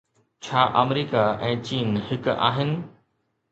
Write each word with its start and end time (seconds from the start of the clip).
ڇا 0.45 0.61
آمريڪا 0.83 1.27
۽ 1.51 1.53
چين 1.69 2.01
هڪ 2.09 2.33
آهن؟ 2.51 2.75